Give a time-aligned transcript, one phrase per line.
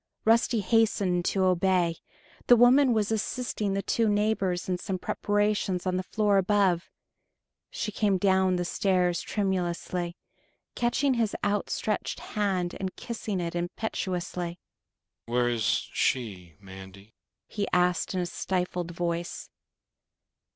[0.25, 1.97] Rusty hastened to obey.
[2.47, 6.89] The woman was assisting the two neighbors in some preparations on the floor above.
[7.69, 10.17] She came down the stairs tremulously,
[10.73, 14.59] catching his outstretched hand and kissing it impetuously.
[15.27, 17.13] "Where is she, Mandy?"
[17.47, 19.51] he asked, in a stifled voice.